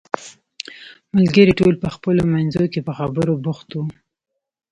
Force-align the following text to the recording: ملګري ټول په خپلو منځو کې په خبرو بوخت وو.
ملګري 1.15 1.53
ټول 1.59 1.73
په 1.83 1.87
خپلو 1.95 2.21
منځو 2.33 2.63
کې 2.73 2.79
په 2.87 2.93
خبرو 2.99 3.33
بوخت 3.43 3.67
وو. 3.73 3.83